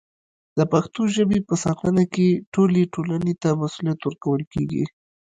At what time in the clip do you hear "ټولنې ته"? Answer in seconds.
2.93-3.49